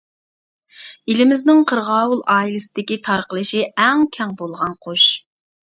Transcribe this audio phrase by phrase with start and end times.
[1.13, 5.09] ئېلىمىزنىڭ قىرغاۋۇل ئائىلىسىدىكى تارقىلىشى ئەڭ كەڭ بولغان قۇش.